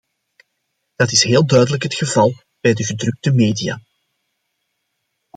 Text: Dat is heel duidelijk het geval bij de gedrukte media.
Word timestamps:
Dat 0.95 1.11
is 1.11 1.23
heel 1.23 1.45
duidelijk 1.45 1.83
het 1.83 1.93
geval 1.95 2.33
bij 2.59 2.73
de 2.73 2.83
gedrukte 2.83 3.31
media. 3.31 3.79